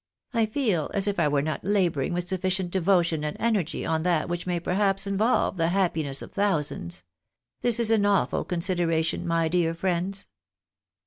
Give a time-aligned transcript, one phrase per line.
[0.33, 4.27] I feel as if I were not labouring with sufficient devotion and energy on that
[4.27, 7.03] which may perhaps involve the happiness of thousands.
[7.61, 10.25] This is an awful consideration, my dear friends